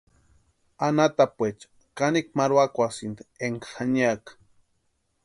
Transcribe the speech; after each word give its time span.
Anhatapuecha 0.85 1.67
kanikwa 1.97 2.33
marhuakwasïnti 2.39 3.21
énka 3.45 3.67
janiaka. 3.75 4.31